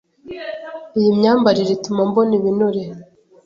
Iyi 0.99 1.09
myambarire 1.17 1.71
ituma 1.77 2.01
mbona 2.09 2.31
ibinure? 2.39 2.81